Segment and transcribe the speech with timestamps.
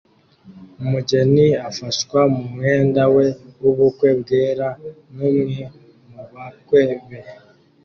[0.81, 3.25] Umugeni afashwa mu mwenda we
[3.61, 4.67] w'ubukwe bwera
[5.15, 5.55] n'umwe
[6.11, 7.19] mu bakwe be